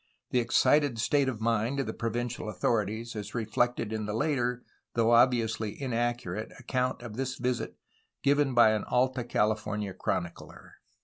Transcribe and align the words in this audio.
The 0.31 0.39
excited 0.39 0.97
state 0.97 1.29
of 1.29 1.41
mind 1.41 1.79
of 1.79 1.85
the 1.85 1.93
provincial 1.93 2.49
authorities 2.49 3.15
is 3.15 3.35
reflected 3.35 3.93
in 3.93 4.07
the 4.07 4.15
later, 4.15 4.63
though 4.95 5.11
ob 5.13 5.31
viously 5.31 5.77
inaccurate, 5.77 6.51
account 6.57 7.03
of 7.03 7.17
this 7.17 7.35
visit 7.35 7.75
given 8.23 8.55
by 8.55 8.71
an 8.71 8.83
Alta 8.85 9.23
California 9.23 9.93
chronicler. 9.93 10.73